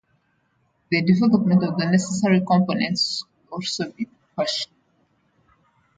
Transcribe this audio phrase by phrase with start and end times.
[0.89, 4.71] The development of the necessary components will also be pursued.